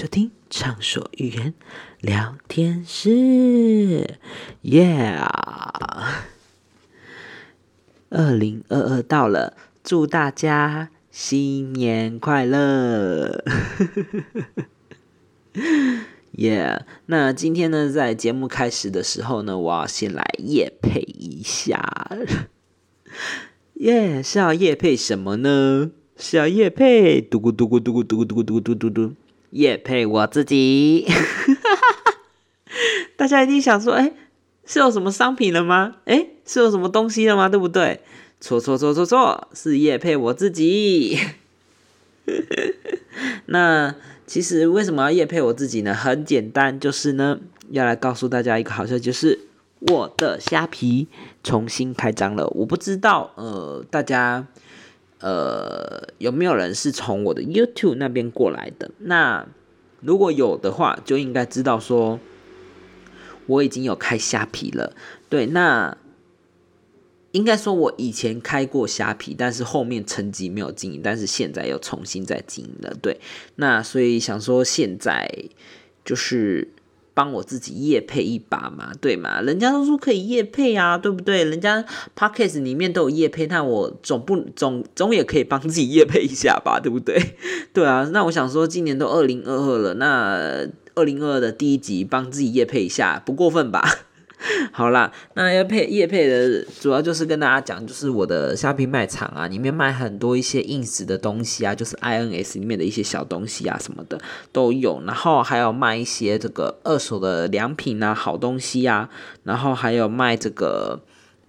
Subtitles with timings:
[0.00, 1.52] 收听《畅所欲言
[2.00, 3.10] 聊天室》
[4.62, 5.28] ，Yeah！
[8.08, 13.44] 二零二二到了，祝大家新年快乐！
[16.32, 16.84] Yeah！
[17.04, 22.16] 那今天呢，在节目开始的时候呢，我要先来夜配一下。
[23.74, 25.90] 耶，是要夜配什么呢？
[26.16, 29.14] 是要夜配嘟咕嘟咕嘟咕嘟咕嘟咕嘟嘟嘟嘟。
[29.50, 31.06] 夜配我自己，
[33.16, 34.12] 大家一定想说，哎，
[34.64, 35.96] 是有什么商品了吗？
[36.06, 37.48] 哎，是有什么东西了吗？
[37.48, 38.00] 对不对？
[38.40, 41.18] 错错错错错，是叶配我自己。
[43.46, 43.94] 那
[44.26, 45.92] 其实为什么要叶配我自己呢？
[45.92, 47.40] 很简单，就是呢，
[47.70, 49.40] 要来告诉大家一个好消息，就是
[49.80, 51.08] 我的虾皮
[51.42, 52.46] 重新开张了。
[52.48, 54.46] 我不知道，呃，大家。
[55.20, 58.90] 呃，有没有人是从我的 YouTube 那边过来的？
[58.98, 59.46] 那
[60.00, 62.18] 如果有的话，就应该知道说
[63.46, 64.94] 我已经有开虾皮了。
[65.28, 65.96] 对，那
[67.32, 72.94] 应该说我以前开过虾皮，但是后面成绩没有经营，但是现在又重新再经营了。
[73.00, 73.20] 对，
[73.56, 75.30] 那所以想说现在
[76.04, 76.68] 就是。
[77.12, 79.40] 帮我自己夜配一把嘛，对嘛？
[79.40, 81.44] 人家都说可以夜配啊，对不对？
[81.44, 81.84] 人家
[82.16, 87.36] podcast 里面都有夜配，那我总不总总也可以帮自己夜配一下吧，对不对？
[87.72, 93.82] 对啊，那我想说，今年都二零二二了，那二零二二的第一集帮自己夜配一下，不过分吧？
[94.72, 104.18] 好啦，那要配叶配的主要就是跟大家讲，就是我的虾皮卖场啊，里面卖很多一些硬实的东西啊，就是 INS 里面的一些小东西啊什么的
[104.50, 109.10] 都有，然后还有卖一些这个二手的良品啊，好东西啊，
[109.44, 111.00] 然后还有卖这个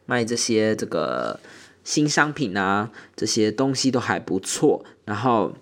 [0.06, 1.40] 卖这些这个
[1.84, 5.54] 新商品啊，这些东西都还不错，然后。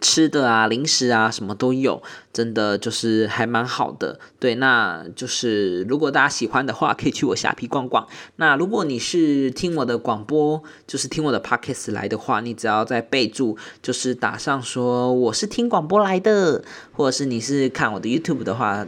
[0.00, 2.02] 吃的啊，零食啊，什么都有，
[2.32, 4.20] 真的就是还蛮好的。
[4.38, 8.06] 对，那就是如果大家喜欢的话，可以去我虾皮逛逛。
[8.36, 18.86] 那如果你是听我的广播，就是听我的 podcast 来的话，你只要在备注就是打上说我是听广播来的，或者是你是看我的 YouTube 的话，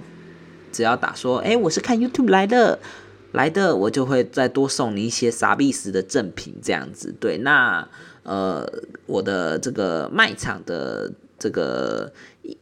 [0.70, 2.78] 只要打说哎我是看 YouTube 来的
[3.32, 7.14] 来的，我就会再多送你一些傻逼死的赠品这样子。
[7.18, 7.88] 对，那。
[8.28, 8.70] 呃，
[9.06, 12.12] 我的这个卖场的这个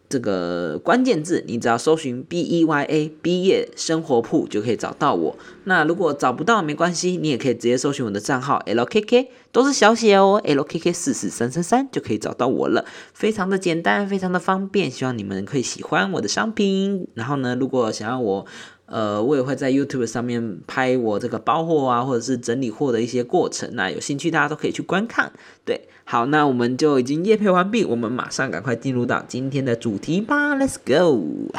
[0.09, 5.37] 这个关键字，你只要搜寻 B E Y A 毕业生活铺就可以找到我。
[5.65, 14.89] 那如果找不到没关系，你也可以直接搜寻我的账号 L K K，都是小写哦，L K K 四四三三三就可以找到我了，非常的简单，非常的方便。
[14.89, 17.09] 希望你们可以喜欢我的商品。
[17.15, 18.47] 然后呢，如果想要我。
[18.87, 25.33] 呃，我也会在 YouTube 上面拍我这个包货啊，或者是整理货的一些过程那有兴趣大家都可以去观看。
[25.65, 31.51] 对，好，那我们就已经夜配完毕，我们马上赶快进入到今天的主题吧，Let's go。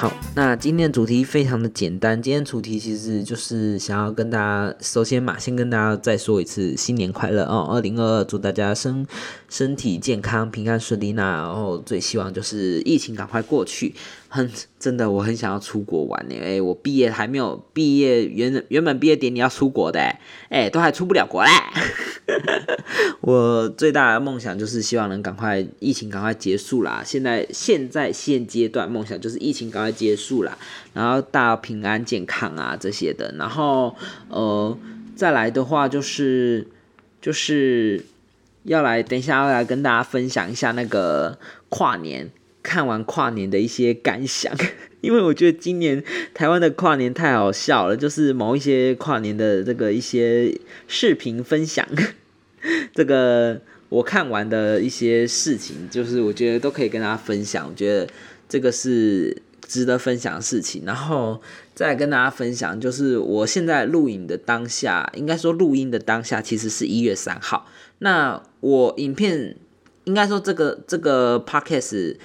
[0.00, 9.06] 好那今天的主题非常的简单，今天主题其实就是想要跟大家，首先嘛，先跟大家再说一次新年快乐哦，二零二二，祝大家身
[9.50, 11.12] 身体健康、平安顺利。
[11.12, 13.94] 那然后最希望就是疫情赶快过去。
[14.30, 16.34] 很真的，我很想要出国玩呢。
[16.42, 20.00] 哎，我毕业还没有毕业，原原本毕业典礼要出国的，
[20.48, 21.50] 哎，都还出不了国嘞。
[23.22, 27.02] 我最大的梦想就是希望能赶快疫情赶快结束啦。
[27.04, 30.56] 现在现在现阶段梦想就是疫情赶快结束啦，
[30.94, 33.34] 然后大家平安健康啊这些的。
[33.38, 33.94] 然后
[34.28, 34.76] 呃，
[35.14, 36.66] 再来的话就是
[37.20, 38.04] 就是
[38.64, 41.38] 要来等一下要来跟大家分享一下那个
[41.68, 42.30] 跨年。
[42.62, 44.54] 看完跨年的一些感想，
[45.00, 46.04] 因为我觉得今年
[46.34, 50.54] 台湾的跨年太好笑了，就是某一些跨年的这个一些
[50.86, 51.88] 视频分享，
[52.94, 58.06] 这个我看完的一些事情，就是我觉得都可以跟大家分享，我觉得
[58.48, 60.82] 这个是值得分享的事情。
[60.84, 61.40] 然后
[61.74, 67.66] 再跟大家分享，就是我现在录影的当下，应该说录音的当下，其实是一月三号。
[67.98, 69.56] 那我影片
[70.04, 72.16] 应该说这个这个 podcast。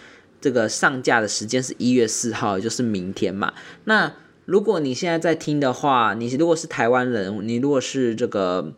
[0.41, 3.51] 这个上架的时间是一月四号，就是明天嘛。
[3.85, 4.13] 那
[4.45, 8.71] 如果你现在在听的话，你如果是台湾人，你如果是这个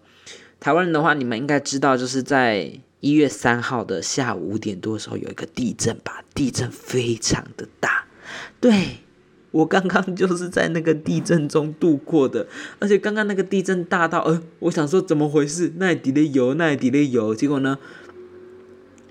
[0.60, 6.24] 台湾人的话，你们应该知道，就是在一月三号的下午五点多的时候有一个地震吧？
[6.34, 8.06] 地震非常的大。
[8.60, 8.98] 对
[9.52, 12.48] 我刚刚就是在那个地震中度过的，
[12.80, 15.74] 而且刚刚那个地震大到，呃，我想说怎么回事？
[15.78, 17.78] 那里的油，那里的油，结果呢，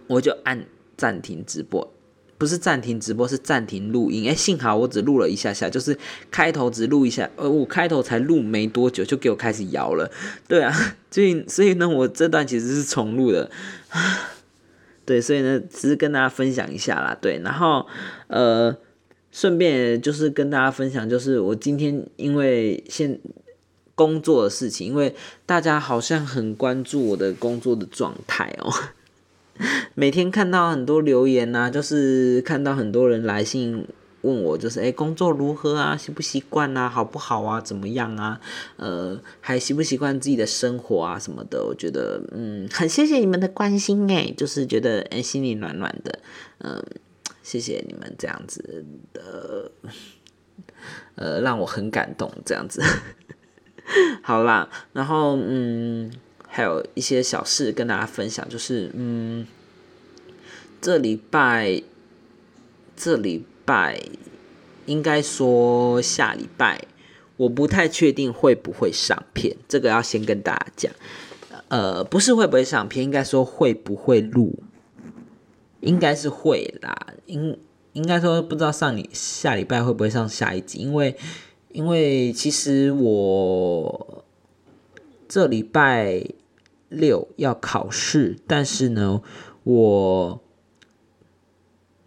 [0.08, 0.66] 我就按
[0.96, 1.92] 暂停直播。
[2.38, 4.28] 不是暂停直播，是暂停录音。
[4.28, 5.96] 哎，幸好我只录了一下下，就是
[6.30, 10.10] 开头只录一下，呃，我开头才录没多久，就给我开始摇了。
[10.46, 10.72] 对啊，
[11.10, 13.50] 所以所以呢，我这段其实是重录的。
[15.06, 17.16] 对，所以呢，只是跟大家分享一下啦。
[17.20, 17.86] 对，然后
[18.26, 18.76] 呃，
[19.30, 23.18] 顺便就是跟大家分享，就是我今天因为现
[23.94, 25.14] 工作的事情，因为
[25.46, 28.70] 大家好像很关注我的工作的状态哦。
[29.94, 33.86] 每天看到很多留言呐，就是看到很多人来信
[34.22, 35.96] 问我，就是哎，工作如何啊？
[35.96, 36.88] 习不习惯啊？
[36.88, 37.60] 好不好啊？
[37.60, 38.40] 怎么样啊？
[38.76, 41.18] 呃，还习不习惯自己的生活啊？
[41.18, 41.64] 什么的？
[41.64, 46.18] 我觉得，嗯，很谢谢你们的关心哎，就是觉得哎，心里暖暖的，
[46.58, 46.84] 嗯，
[47.42, 49.70] 谢谢你们这样子的，
[51.14, 52.82] 呃，让我很感动这样子。
[54.22, 56.10] 好啦，然后嗯。
[56.56, 59.46] 还有一些小事跟大家分享，就是嗯，
[60.80, 61.82] 这礼拜，
[62.96, 64.00] 这礼拜
[64.86, 66.80] 应该说下礼拜，
[67.36, 70.90] 我不太确定会不会上片，这个要先跟大家讲。
[71.68, 74.58] 呃，不是会不会上片，应该说会不会录，
[75.80, 76.96] 应该是会啦。
[77.26, 77.58] 应
[77.92, 81.14] 应该说不知道上礼下礼拜会不会上下一集，因为
[81.72, 84.24] 因为其实我
[85.28, 86.24] 这礼拜。
[86.88, 89.22] 六要考试，但是呢，
[89.64, 90.40] 我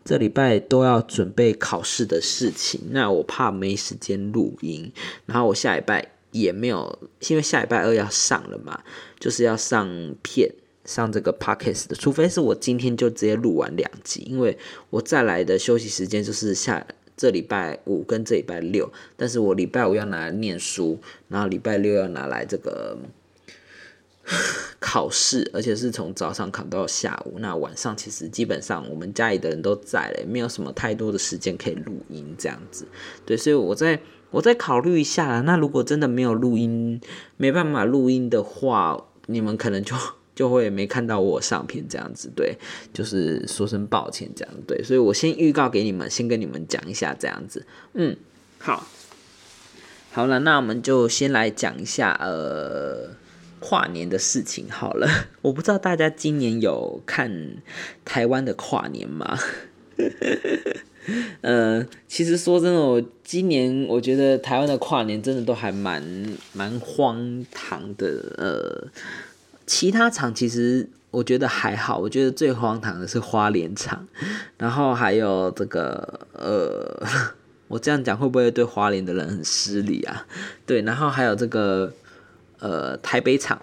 [0.05, 4.91] 这礼拜都要准备考试的事情，那我怕没时间录音，
[5.25, 6.97] 然后我下礼拜也没有，
[7.27, 8.81] 因为下礼拜二要上了嘛，
[9.19, 9.87] 就是要上
[10.23, 10.49] 片
[10.85, 14.57] 上这个 podcast 的，除非是我今天就直接录完两集，因为
[14.89, 16.87] 我再来的休息时间就是下
[17.17, 20.97] 这礼拜五跟这礼拜六，但是我礼拜五要拿来念书，
[21.27, 22.97] 然后礼拜六要拿来这个。
[24.79, 27.39] 考试，而且是从早上考到下午。
[27.39, 32.87] 那晚上其实基本上我们家里的人都在了，没有什么太多的时间可以录音这样子。
[33.25, 33.99] 对，所以我在
[34.31, 35.41] 我再考虑一下。
[35.41, 37.01] 那如果真的没有录音，
[37.37, 39.95] 没办法录音的话，你们可能就
[40.35, 42.31] 就会没看到我上片这样子。
[42.35, 42.57] 对，
[42.93, 44.53] 就是说声抱歉这样。
[44.67, 47.65] 对，所以我先预告给你们，先跟你们讲一下这样子。
[47.93, 48.15] 嗯，
[48.59, 48.87] 好，
[50.11, 53.09] 好了，那我们就先来讲一下，呃。
[53.59, 55.07] 跨年的事情好了，
[55.41, 57.57] 我不知道大家今年有看
[58.03, 59.37] 台湾的跨年吗？
[61.41, 66.03] 呃，其实说真的，我今年我觉得台湾的跨年真的都还蛮
[66.53, 68.33] 蛮荒唐的。
[68.37, 68.87] 呃，
[69.65, 74.07] 其他场其实我觉得还好，我觉得最荒唐的是花莲场，
[74.57, 77.03] 然后还有这个呃，
[77.67, 80.27] 我这样讲会不会对花莲的人很失礼啊？
[80.67, 81.91] 对，然后还有这个。
[82.59, 83.61] 呃，台北场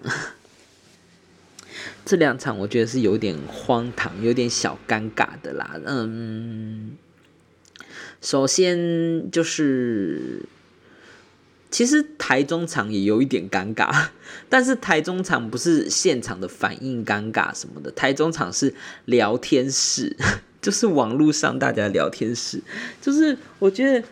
[2.03, 5.79] 这两场，我觉得是有点荒唐，有点小尴尬的啦。
[5.85, 6.97] 嗯，
[8.21, 10.41] 首先就是，
[11.69, 14.07] 其实台中场也有一点尴尬，
[14.49, 18.73] 但是台中场不是现场的反应尴尬什么的，台中场是
[19.05, 20.15] 聊天室，
[20.59, 22.61] 就是网络上大家聊天室，
[23.01, 24.07] 就是我觉得。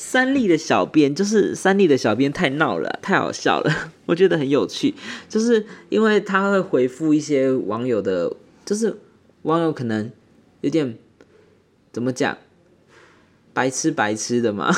[0.00, 4.94] 三立的小编就是三立的小编太闹了，太好笑了， 我觉得很有趣，
[5.28, 8.32] 就是因为他会回复一些网友的，
[8.64, 8.96] 就是
[9.42, 10.08] 网友可能
[10.60, 10.96] 有点
[11.92, 12.38] 怎么讲，
[13.52, 14.72] 白痴白痴的嘛，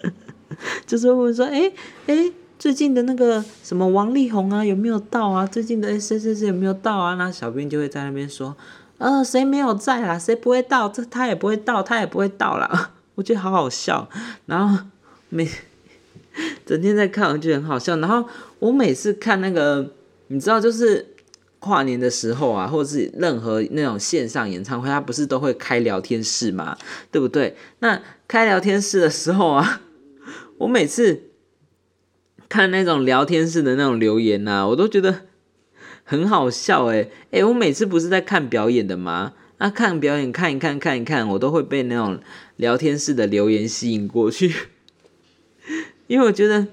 [0.86, 1.70] 就是会说，哎
[2.06, 5.46] 哎，最近的那个什么王力宏啊有没有到啊？
[5.46, 7.14] 最近的谁谁谁有没有到啊？
[7.16, 8.56] 那小编就会在那边说，
[8.96, 10.18] 呃，谁没有在啦？
[10.18, 10.88] 谁不会到？
[10.88, 12.92] 这他也不会到，他也不会到啦。
[13.16, 14.08] 我觉得好好笑，
[14.46, 14.84] 然后
[15.28, 15.48] 每
[16.64, 17.96] 整天在看，我觉得很好笑。
[17.96, 19.92] 然后我每次看那个，
[20.28, 21.14] 你知道，就是
[21.58, 26.76] 跨年的时候啊，或者是任何那种线上演唱会，他不是都会开聊天室吗？
[27.10, 27.56] 对不对？
[27.78, 29.80] 那开聊天室的时候啊，
[30.58, 31.22] 我每次
[32.50, 35.22] 看那种聊天室的那种留言呐，我都觉得
[36.04, 36.84] 很好笑。
[36.86, 39.32] 诶诶，我每次不是在看表演的吗？
[39.58, 42.20] 那看表演看一看看一看，我都会被那种
[42.56, 44.52] 聊天室的留言吸引过去，
[46.06, 46.66] 因为我觉得，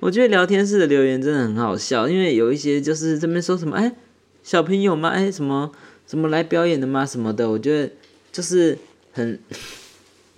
[0.00, 3.94] 我觉得聊天室的留言真的很好笑，因为有一些就是这边说什么，哎，
[4.42, 5.08] 小朋友吗？
[5.10, 5.70] 哎，什么
[6.06, 7.06] 什么来表演的吗？
[7.06, 7.92] 什么的，我觉得
[8.32, 8.78] 就是
[9.12, 9.38] 很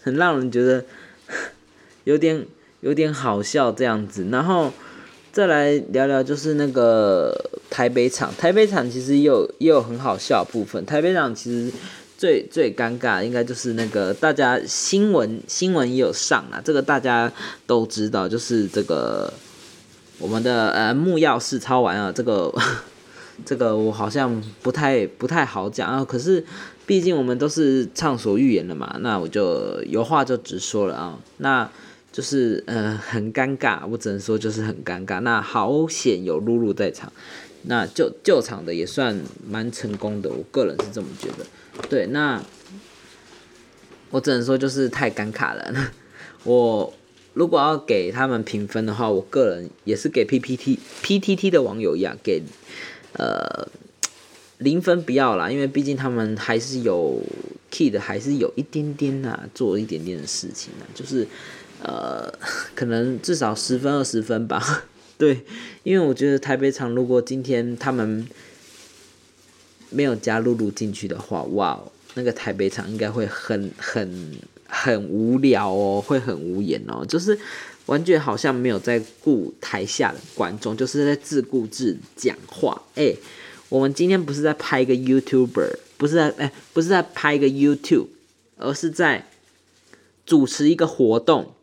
[0.03, 0.85] 很让人觉得
[2.05, 2.47] 有点
[2.81, 4.73] 有点好笑这样子，然后。
[5.33, 7.35] 再来聊聊，就是那个
[7.71, 8.31] 台北场。
[8.37, 10.85] 台北场其实也有也有很好笑的部分。
[10.85, 11.73] 台北场其实
[12.23, 17.33] 最最尴尬，应该就是那个大家新闻新闻也有上啊，这个大家
[17.67, 19.35] 都知道，就是这个
[20.21, 22.55] 我们的呃木曜试抄完啊，这个
[23.45, 26.05] 这个我好像不太不太好讲啊。
[26.05, 26.45] 可是
[26.87, 31.19] 毕竟我们都是畅所欲言的嘛，那我就有话就直说了啊。
[31.39, 31.69] 那
[32.13, 35.19] 就是呃很尴尬，我只能说就是很尴尬。
[35.19, 37.13] 那好险有露露在场，
[37.65, 41.47] 那救救场的也算蛮成功的，我个人是这么觉得。
[41.89, 42.43] 对，那
[44.11, 45.93] 我只能说就是太尴尬了。
[46.45, 46.93] 我
[47.35, 52.43] 如果要给他们评分的话，我个人也是给 PPT PTT 的网友一样给
[53.15, 53.69] 呃
[54.59, 57.23] 零分不要啦，因为毕竟他们还是有
[57.71, 61.27] key 的，还是有一点点呐，做一点点的事情啊，就是
[61.83, 62.31] 呃
[62.75, 64.85] 可能至少十分二十分吧。
[65.19, 65.41] 对，
[65.85, 68.27] 因为我觉得台北场如果今天他们
[69.91, 71.81] 没有加露露进去的话，哇，
[72.15, 77.39] 那个台北场应该会很很很无聊哦，会很无言哦，就是
[77.87, 82.83] 完全好像没有在顾台下的观众，就是在自顾自讲话。
[82.97, 83.15] 哎，
[83.69, 88.07] 我们今天不是在拍一个 YouTuber，不是在哎，不是在拍一个 YouTube，
[88.57, 89.29] 而是在
[90.27, 91.55] 主持一个活动。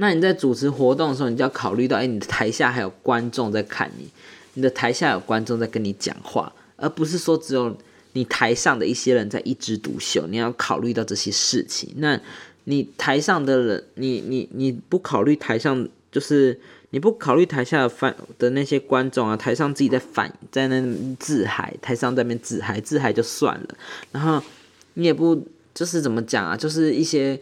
[0.00, 4.08] 那你在主持活动的时候，你就要考虑到，哎，你的台下还有观众在看你，
[4.54, 6.52] 你的台下有观众在跟你讲话。
[6.76, 7.76] 而不是说只有
[8.12, 11.92] 你台上的一些人在一枝独秀，你要考虑到这些事情。
[11.96, 12.18] 那
[12.64, 16.56] 你台上的人，你你你不考虑台上，就是
[16.90, 23.68] 你不考虑台下的反的那些观众啊，台上自己在反在那自嗨，台上在那边自嗨，自嗨就算了。
[24.12, 24.40] 然后
[24.94, 27.36] 你也不就是怎么讲啊，就是一些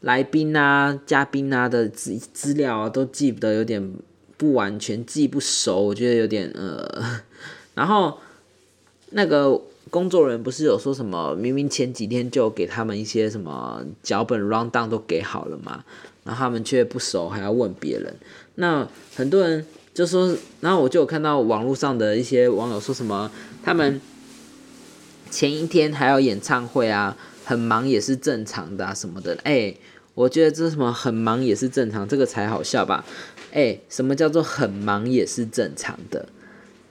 [0.00, 3.92] 来宾啊、嘉宾啊的资资料啊，都记得，有点
[4.36, 7.20] 不完全，记不熟，我觉得有点呃，
[7.74, 8.18] 然后。
[9.12, 11.34] 那个工作人员不是有说什么？
[11.34, 15.84] 明明前几天就给他们一些什么脚本 round down 都给好了嘛，
[16.22, 18.14] 然后他们却不熟，还要问别人。
[18.54, 23.28] 那很多人就说，然后我就有看到网络上的一些网友说什么，
[23.64, 24.00] 他们
[25.28, 27.16] 前一天还要演唱会啊，
[27.50, 29.36] 很忙也是正常的啊什么的。
[29.42, 29.74] 哎，
[30.14, 33.04] 我觉得这什么很忙也是正常，这个才好笑吧？
[33.52, 36.28] 哎，什么叫做很忙也是正常的？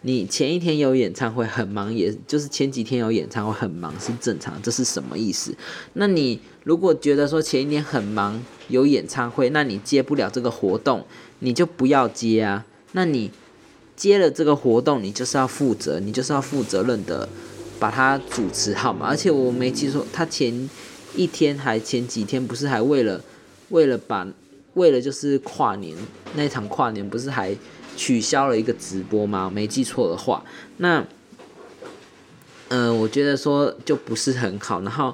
[0.01, 5.55] 你前一天有演唱会很忙，也就是前几天有演唱会很忙是正常，这是什么意思？
[5.93, 11.05] 那你如果觉得说前一天很忙有演唱会，那你接不了这个活动，
[11.39, 12.65] 你就不要接啊。
[12.91, 13.31] 那你
[13.95, 17.29] 接了这个活动，你就是要负责，你就是要负责任的
[17.79, 19.07] 把它主持好嘛。
[19.07, 20.69] 而且我没记错，他前
[21.15, 23.23] 一天还前几天不是还为了
[23.69, 24.27] 为了把
[24.73, 25.97] 为了就是跨年
[26.35, 27.55] 那场跨年不是还。
[27.97, 29.51] 取消了一个直播吗？
[29.53, 30.41] 没记错的话，
[30.77, 31.05] 那，
[32.69, 34.79] 嗯，我觉得说就不是很好。
[34.83, 35.13] 然后，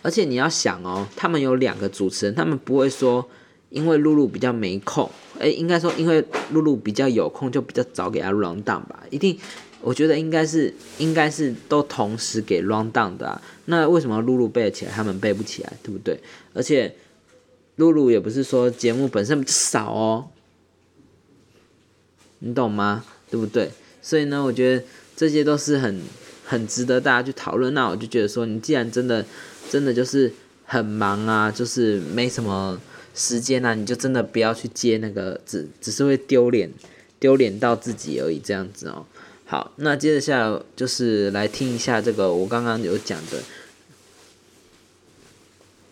[0.00, 3.28] 而且你要想哦，他们有两个主持人，他们不会说
[3.68, 9.04] 因为露露比较没空，哎，应该说因为露露比较有空，就比较早给他 run down 吧。
[9.10, 9.38] 一定，
[9.82, 13.42] 我觉得应该是应该是都同时给 run down 的啊。
[13.66, 16.18] 那为什么露露背得起来，他们背不起来，对不对？
[16.54, 16.94] 而且
[17.76, 20.28] 露露也不是说节目本身少哦。
[22.38, 23.04] 你懂吗？
[23.30, 23.70] 对不对？
[24.02, 24.84] 所以呢，我觉得
[25.16, 26.00] 这些都是很
[26.44, 27.72] 很值得大家去讨论。
[27.72, 29.24] 那我就觉得说，你既然真的
[29.70, 30.32] 真的就是
[30.64, 32.80] 很忙啊，就是没什么
[33.14, 36.68] 时间啊，你就真的不要去接那个，只只是会丢脸
[37.20, 39.06] 丢脸到自己而已，这样子哦。
[39.52, 43.38] 好，那接着下来就是来听一下这个我刚刚有讲的，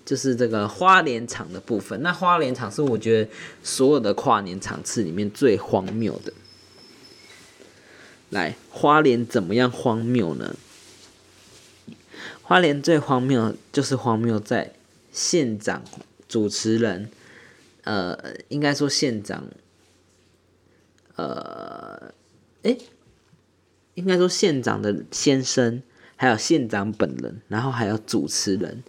[0.02, 2.00] 就是这个花莲场的部分。
[2.00, 3.30] 那花莲场是我觉得
[3.62, 6.32] 所有的跨年场次里面最荒谬的。
[8.30, 10.56] 来，花莲怎么样荒谬呢？
[12.40, 14.72] 花莲最荒谬就是荒谬在
[15.12, 15.84] 县长
[16.26, 17.10] 主持人，
[17.84, 19.44] 呃，应该说县长，
[21.16, 22.14] 呃，
[22.62, 22.78] 诶，
[23.94, 25.82] 应该说县长的先生，
[26.16, 28.82] 还有县长本人，然后还有主持人，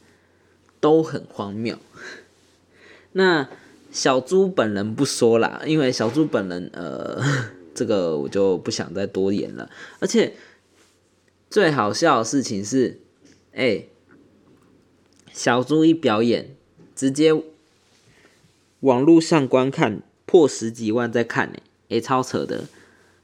[0.79, 1.77] 都很荒谬。
[3.13, 3.50] 那
[3.91, 7.22] 小猪本人不说啦，因为小猪本人，呃。
[7.74, 9.70] 这个我就不想再多言了，
[10.01, 10.34] 而且
[11.50, 13.00] 最好笑的事情是，
[13.53, 13.86] 哎，
[15.31, 16.53] 小猪一表演，
[16.93, 17.31] 直接
[18.81, 22.65] 网络上观看破十几万在看呢，哎，超扯的。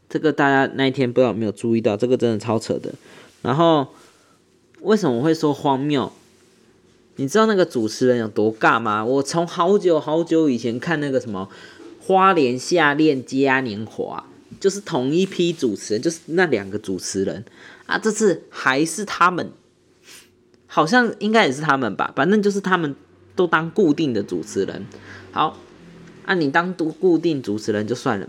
[0.09, 2.93] 这个大家那一天不知道有没有注意到，这个真的超扯的。
[3.41, 3.87] 然后
[4.81, 6.11] 为什么会说荒谬？
[7.17, 9.03] 你知道那个主持人有多尬吗？
[9.03, 11.49] 我从好久好久以前看那个什么
[12.01, 14.25] 花莲夏恋嘉年华。
[14.61, 17.45] 就是同一批主持人，就是那两个主持人
[17.85, 19.51] 啊，这次还是他们，
[20.65, 22.95] 好像应该也是他们吧，反正就是他们
[23.35, 24.83] 都当固定的主持人。
[25.31, 25.59] 好，
[26.25, 28.27] 啊，你当固固定主持人就算了，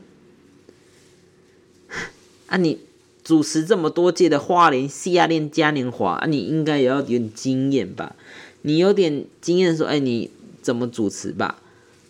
[2.48, 2.80] 啊，你
[3.22, 8.16] 主持这么多届的花莲西亚恋嘉年华啊，你应该也要有点经验吧？
[8.62, 10.30] 你有点经验说，哎，你
[10.62, 11.60] 怎么主持吧？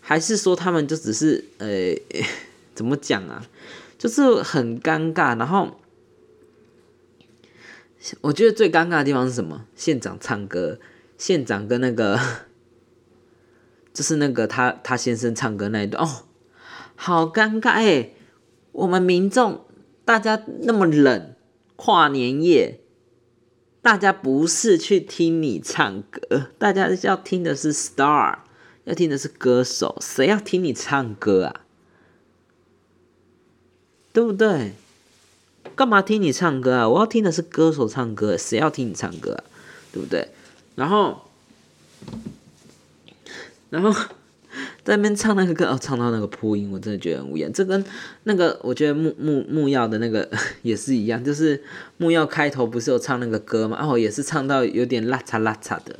[0.00, 1.68] 还是说他们就只是呃，
[2.74, 3.44] 怎么讲啊？
[3.98, 5.36] 就是很尴尬。
[5.36, 5.76] 然后
[8.20, 9.66] 我觉得最尴尬的地方是什么？
[9.74, 10.78] 县长唱歌，
[11.18, 12.18] 县长跟那个
[13.92, 16.22] 就是那个他他先生唱歌那一段，哦，
[16.94, 18.10] 好尴尬哎！
[18.70, 19.64] 我们民众。
[20.08, 21.34] 大家那么冷，
[21.76, 22.80] 跨年夜，
[23.82, 28.38] 大家不是去听你唱歌，大家要听的是 star，
[28.84, 31.60] 要听的是歌手，谁要听你唱歌啊？
[34.14, 34.72] 对不对？
[35.76, 36.88] 干嘛听你唱歌啊？
[36.88, 39.44] 我要听的是歌手唱歌，谁要听你唱歌啊？
[39.92, 40.30] 对不对？
[40.74, 41.28] 然后，
[43.68, 43.94] 然后。
[44.88, 47.52] 在那边唱那个歌哦，唱到那个破音，我真的觉得很无言。
[47.52, 47.84] 这跟
[48.22, 50.26] 那个我觉得木木木曜的那个
[50.62, 51.62] 也是一样，就是
[51.98, 53.78] 木曜开头不是有唱那个歌嘛？
[53.86, 55.94] 哦，也是唱到有点拉嚓拉嚓的，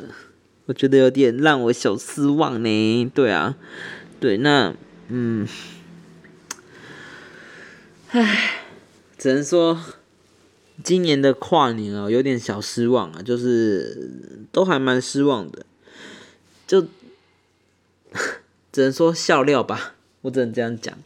[0.65, 3.11] 我觉得有点让我小失望呢。
[3.15, 3.57] 对啊，
[4.19, 4.75] 对，那
[5.09, 5.47] 嗯，
[8.09, 8.63] 唉，
[9.19, 9.79] 只能说
[10.83, 15.67] 今年的跨年啊，有点小失望啊，就是都还蛮失望的，
[16.67, 16.87] 就。
[18.79, 20.97] 只能说笑料吧，我只能这样讲。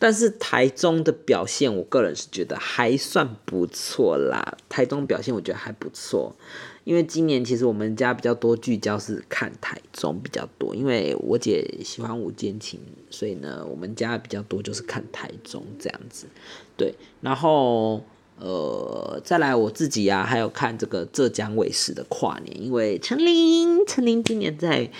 [0.00, 4.58] 但是台中的表现，我个人是觉得还算不错啦。
[4.68, 6.34] 台中表现我觉得还不错，
[6.82, 16.26] 因为今年其实我们家比较多聚焦是看台中比较多，因为我姐喜欢舞剑琴，所以呢，我们家比较多就是看台中这样子。
[16.76, 18.04] 对，然后
[18.40, 24.90] 呃，再来我自己啊，还有看这个浙江卫视的跨年，因为陈琳，陈琳今年在。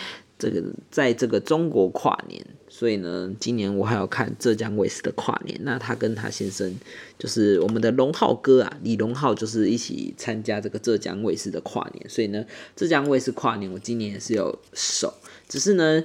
[0.51, 5.59] 这个在这个中国跨年，所以呢，今年我还要看浙江卫视的跨年。
[5.63, 6.75] 那他跟他先生，
[7.19, 12.09] 就是我们的龙浩哥啊，李龙浩，就是一起参加这个浙江卫视的跨年。
[12.09, 12.45] 所以呢，
[12.77, 15.15] 浙江卫视跨年，我今年也是有守，
[15.49, 16.05] 只是呢。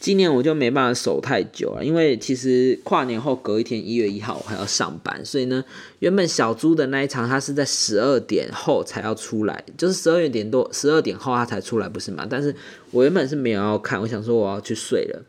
[0.00, 5.64] 今年我就没办法守太久了，因为其实跨年后隔一天一月一号我还要上班，所以呢，
[5.98, 12.26] 原本小猪的那一场他是在十二点后才要出来，就是十二点多十二点后他才出来，不是吗？
[12.30, 12.54] 但是
[12.92, 15.22] 我原本是没有要看，我想说我要去睡了。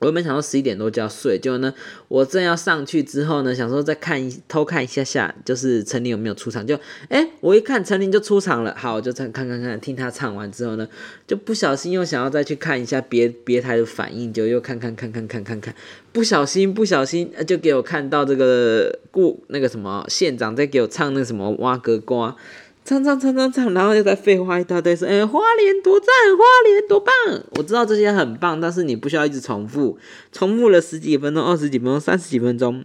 [0.00, 1.72] 我原本想说十一点多就要睡，结果呢，
[2.08, 6.78] 我正要上去之后呢，想说再看偷看一下下，就是陈琳有没有出场，就
[7.10, 10.88] 哎，我一看陈琳就出场了，好，我就再看看看，听他唱完之后呢，
[11.26, 15.74] 就不小心又想要再去看一下别别台的反应，就又看看看看看看看，
[16.12, 22.34] 不小心不小心就给我看到这个顾那个什么县长在给我唱那个什么挖格瓜。
[22.82, 27.14] 唱唱唱唱唱，然后又在废话一大堆，说：“哎，花莲多赞，花莲多棒！”
[27.56, 29.96] 我知道这些很棒，但是你不需要一直重复，
[30.32, 32.84] 重复了十几分钟、二十几分钟、三十几分钟，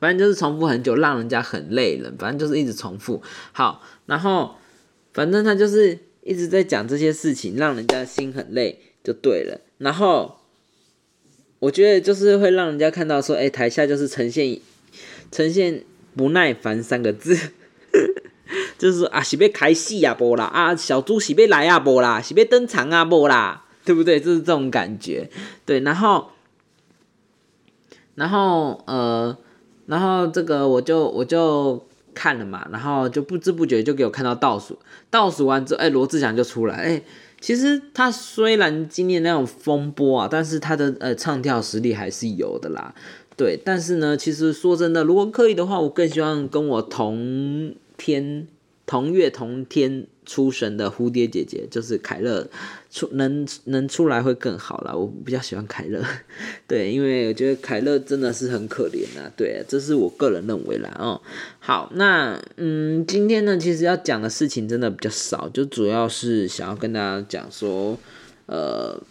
[0.00, 2.10] 反正就是重复很久，让人家很累了。
[2.18, 3.20] 反正就是一直重复。
[3.52, 4.54] 好，然后
[5.12, 9.60] 反正他就是一直在讲这些事情，让人家心很累，就对了。
[9.76, 10.38] 然后
[11.58, 14.58] 我觉得就是会让人家看到说：“哎，台下就是呈现
[15.30, 15.84] 呈现
[16.16, 17.36] 不耐烦三个字。”
[18.78, 24.20] 就是啊，是要开戏啊，无啦啊，小猪是要来啊，无啦，是要登场啊，无啦，对不对？
[24.20, 25.30] 就是这种感觉，
[25.64, 25.80] 对。
[25.80, 26.28] 然后，
[28.16, 29.36] 然后呃，
[29.86, 34.78] 然后这个我就我就看了嘛，然后就不知不觉就给我看到倒数，
[35.10, 37.02] 倒数完之后，哎，罗志祥就出来，哎，
[37.40, 42.94] 其实他虽然经历那种风波啊，但是他的呃唱跳实力还是有的啦，
[43.36, 43.58] 对。
[43.64, 48.48] 但是呢，其实说真的，如果可以的话，我更希望跟我同天。
[48.86, 52.48] 同月同天出生的蝴蝶姐姐就是凯乐，
[52.88, 54.96] 出能能出来会更好了。
[54.96, 56.00] 我比较喜欢凯乐，
[56.68, 59.28] 对，因为我觉得凯乐真的是很可怜啊。
[59.36, 60.96] 对，这是我个人认为啦。
[61.00, 61.20] 哦，
[61.58, 67.98] 好，那嗯，今天呢，其实要讲的事情真的比较少，就主要是想要跟大家讲说，
[68.46, 69.02] 呃，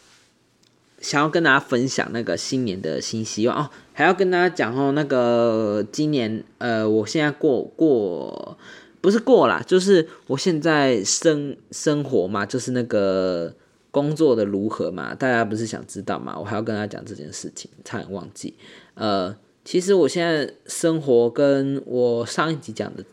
[1.02, 8.58] 想要跟大家分享那个新年的新希望哦，还要跟大家讲哦，那个今年呃，我现在过过。
[9.06, 13.54] 不是过啦，就是我现在生生活嘛，就是那个
[13.92, 16.36] 工作的如何嘛，大家不是想知道嘛？
[16.36, 18.56] 我还要跟他讲这件事情，差点忘记。
[18.96, 23.06] 呃，其实我现在生活跟我上一集讲的，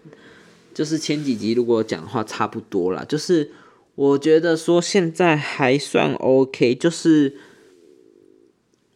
[0.72, 3.50] 就是前几集如果讲的话差不多啦，就是
[3.94, 7.34] 我觉得说现在还算 OK，就是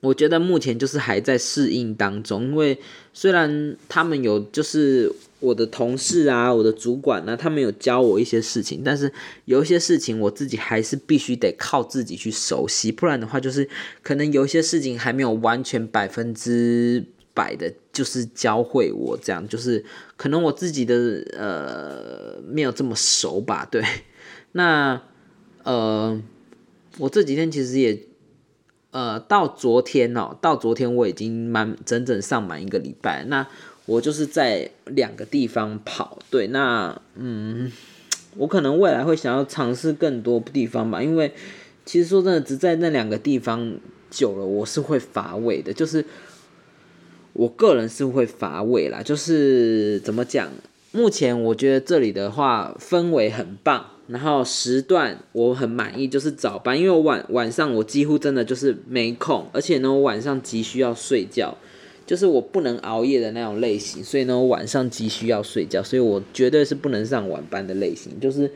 [0.07, 2.79] 我觉得目前就是还在适应当中，因为
[3.12, 5.12] 虽然他们有就是。
[5.38, 9.12] 我的同事啊，我的主管呢，他们有教我一些事情，但是
[9.45, 13.69] 有一些事情我自己还是必须得靠自己去熟悉，不然的话，就是
[14.03, 19.85] 可能有一些事情还没有完全百分之百的，就是教会我这样，就是
[20.16, 23.85] 可能我自己的呃没有这么熟吧，对。
[24.53, 25.01] 那
[25.64, 26.19] 呃，
[26.97, 28.07] 我这几天其实也
[28.96, 33.24] 呃到昨天哦，到昨天我已经满整整上满一个礼拜。
[33.24, 33.46] 那
[33.85, 36.46] 我就是在两个地方跑，对。
[36.46, 37.70] 那嗯，
[38.38, 41.35] 我可能未来会想要尝试更多地方吧，因为
[41.85, 43.78] 其实说真的，只在那两个地方
[44.11, 46.02] 久了，我是会乏味的，就是。
[47.38, 50.48] 我个人是会乏味啦，就是怎么讲？
[50.92, 61.57] 目前我觉得这里的话氛围很棒，然后时段我很满意，就是早班，因为我晚晚上我几乎真的就是没空，而且呢我晚上急需要睡觉，
[62.07, 68.51] 就是我不能熬夜的那种类型，所以呢我晚上急需要睡觉，所以我绝对是不能上晚班的类型，就是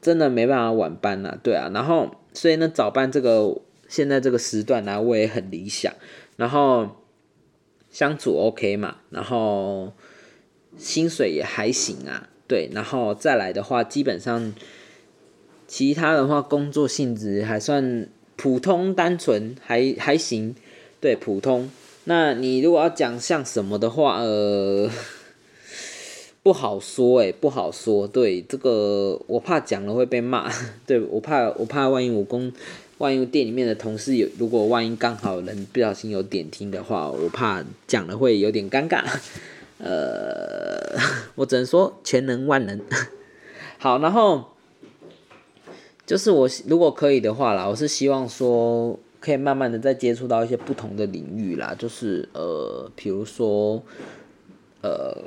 [0.00, 5.92] 真的没办法晚班呐，对啊，然后所以呢早班这个现在这个时段呢我也很理想，
[6.36, 6.88] 然后。
[7.90, 9.92] 相处 OK 嘛，然后
[10.76, 14.52] 薪水也还行啊，对，然后再来的话，基本上
[15.66, 20.54] 其他的话，工作性质还算普通单纯，还还行，
[21.00, 21.70] 对，普通。
[22.04, 24.90] 那你如果要讲像什么的话，呃，
[26.42, 30.52] 不好说，诶，不好说，对，这个我怕讲了会被骂，
[30.86, 32.52] 对我怕我怕万一我工。
[32.98, 39.02] 万一店里面的同事有，如果万一刚好人不小心有点听的话，我怕讲了会有点尴尬。
[39.84, 40.98] 呃，
[41.36, 42.80] 我只能说全能万能。
[43.78, 44.52] 好，然后
[46.06, 53.82] 就是我如果可以的话啦，我是希望说可以慢慢的再接触到一些不同的领域啦，就是呃，比如说
[54.80, 55.24] 呃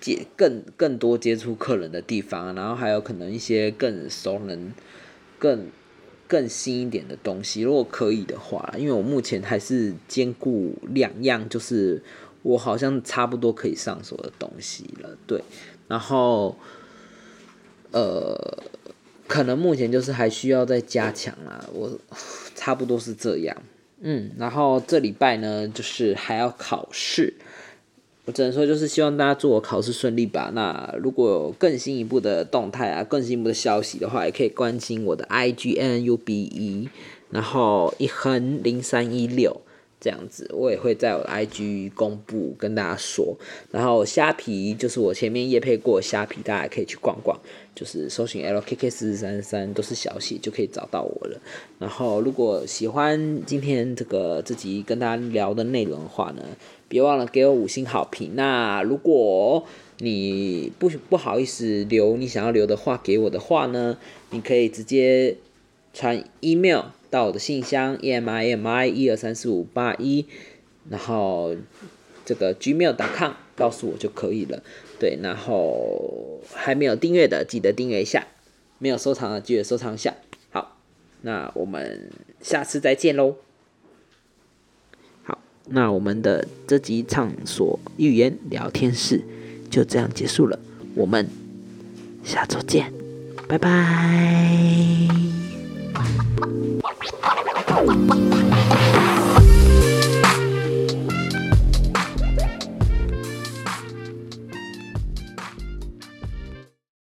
[0.00, 4.72] 接更更多接触客人的地方，然后还有可能一些更熟人
[5.40, 5.66] 更。
[6.28, 12.02] 更新一点的东西，如果可以的话，因为我目前还是兼顾两样，就是
[12.46, 15.42] 我好像差不多可以上手的东西了，对。
[15.88, 16.56] 然后，
[17.90, 18.62] 呃，
[19.26, 21.90] 可能目前就是还需要再加强啊，我
[22.54, 23.56] 差不多是这样，
[24.00, 24.30] 嗯。
[24.38, 27.34] 然后这礼拜呢，就是还要考试。
[28.26, 30.50] 我只能说，就是希望大家祝我考试顺利吧。
[30.54, 36.88] 那如果有更新一步的动态啊，更新一步的消息的话，也可以关心我的 I G N U B E，
[37.30, 39.60] 然后一横零三一六。
[39.98, 43.36] 这样子，我也会在我的 IG 公布跟大家说。
[43.70, 47.38] 然后虾皮就是我前面夜配过虾皮，大家可以去逛逛，
[47.74, 51.40] 就是搜寻 LKK 四四三三都是小写就可以找到我了。
[51.78, 56.42] 然后如果喜欢今天这个这集跟大家聊的内容的话呢，
[56.88, 58.32] 别忘了给我五星好评。
[58.34, 59.64] 那如果
[59.98, 63.96] 你不不好意思留你想要留的话给我的话呢，
[64.30, 65.36] 你可以直接
[65.94, 66.82] 传 email。
[67.10, 70.26] 到我的信箱 e m i m i 一二三四五八一，
[70.88, 71.54] 然后
[72.24, 74.62] 这个 gmail.com 告诉我就可以了。
[74.98, 78.26] 对，然后还没有订阅的记得订阅一下，
[78.78, 80.14] 没有收藏的记得收藏一下。
[80.50, 80.78] 好，
[81.22, 83.36] 那我们下次再见喽。
[85.22, 85.38] 好，
[85.68, 89.22] 那我们的这集畅所欲言聊天室
[89.70, 90.58] 就这样结束了，
[90.94, 91.28] 我们
[92.24, 92.92] 下周见，
[93.46, 95.45] 拜拜。
[95.96, 96.20] Thank
[99.00, 99.15] you.